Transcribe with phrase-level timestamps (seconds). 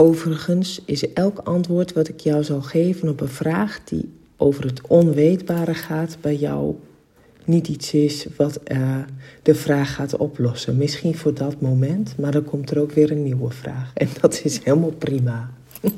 [0.00, 4.80] Overigens is elk antwoord wat ik jou zal geven op een vraag die over het
[4.86, 6.74] onweetbare gaat bij jou
[7.44, 8.96] niet iets is wat uh,
[9.42, 10.76] de vraag gaat oplossen.
[10.76, 13.90] Misschien voor dat moment, maar dan komt er ook weer een nieuwe vraag.
[13.94, 15.50] En dat is helemaal prima.